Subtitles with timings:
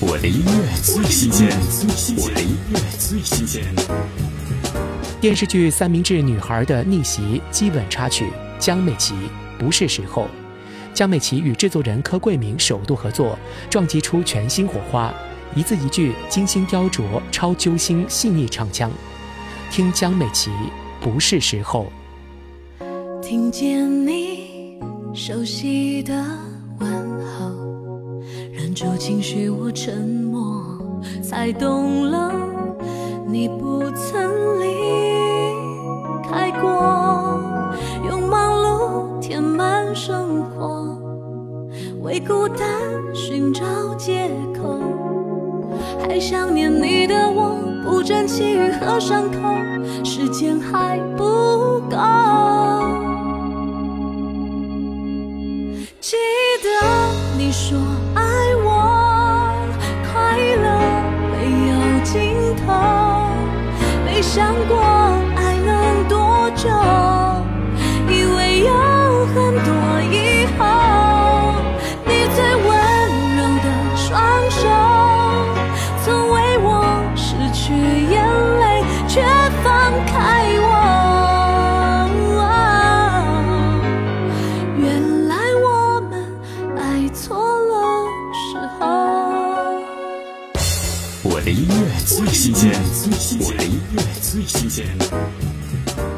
[0.00, 1.48] 我的音乐最新鲜，
[2.16, 3.64] 我的音乐最新鲜。
[5.20, 8.30] 电视剧《三明治女孩的逆袭》基本插曲，
[8.60, 9.14] 江美琪
[9.58, 10.28] 不是时候。
[10.94, 13.36] 江美琪与制作人柯桂明首度合作，
[13.68, 15.12] 撞击出全新火花，
[15.56, 18.88] 一字一句精心雕琢，超揪心细腻唱腔。
[19.68, 20.52] 听江美琪
[21.00, 21.90] 不是时候。
[23.20, 24.78] 听见你
[25.12, 26.57] 熟悉的问。
[28.78, 30.62] 住情绪，我沉默，
[31.20, 32.32] 才懂了
[33.26, 34.22] 你不曾
[34.60, 34.66] 离
[36.22, 37.40] 开过。
[38.08, 40.96] 用忙碌填满生活，
[42.02, 42.68] 为孤单
[43.12, 43.64] 寻找
[43.96, 44.78] 借口。
[46.00, 51.96] 还想念你的我，不争气与和伤口，时间还不够。
[56.00, 56.16] 记
[56.62, 56.68] 得
[57.36, 57.76] 你说
[64.28, 64.97] 想过。
[91.24, 92.70] 我的音乐最新鲜
[93.40, 96.17] 我的音乐最新鲜。